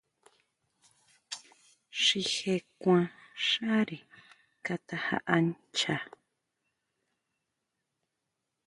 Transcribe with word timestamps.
Xi 2.01 2.19
je 2.33 2.53
kuan 2.81 3.05
xáre 3.47 3.97
Kata 4.65 4.95
jaʼa 5.05 5.35
ncha. 5.47 5.95